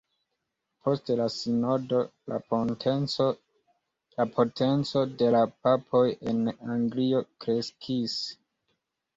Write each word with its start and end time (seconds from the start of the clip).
Post 0.85 1.09
la 1.17 1.25
sinodo 1.33 1.99
la 2.31 2.39
potenco 2.53 3.27
de 5.21 5.29
la 5.37 5.43
papoj 5.67 6.03
en 6.33 6.41
Anglio 6.79 7.21
kreskis. 7.47 8.19